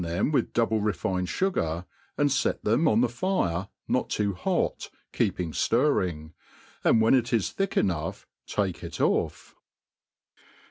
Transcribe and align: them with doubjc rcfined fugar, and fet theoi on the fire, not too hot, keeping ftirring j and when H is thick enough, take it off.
them 0.03 0.31
with 0.31 0.51
doubjc 0.51 0.81
rcfined 0.81 1.27
fugar, 1.27 1.85
and 2.17 2.33
fet 2.33 2.63
theoi 2.63 2.89
on 2.91 3.01
the 3.01 3.07
fire, 3.07 3.67
not 3.87 4.09
too 4.09 4.33
hot, 4.33 4.89
keeping 5.13 5.51
ftirring 5.51 6.29
j 6.81 6.89
and 6.89 7.01
when 7.01 7.13
H 7.13 7.31
is 7.33 7.51
thick 7.51 7.77
enough, 7.77 8.25
take 8.47 8.83
it 8.83 8.99
off. 8.99 9.53